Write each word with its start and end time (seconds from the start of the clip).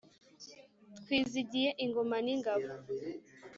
twizigiye 0.99 1.69
ingoma 1.83 2.15
n'ingabo 2.25 2.67